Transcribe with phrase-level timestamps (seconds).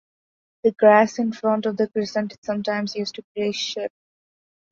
[0.63, 3.91] The grass in front of the crescent is sometimes used to graze sheep.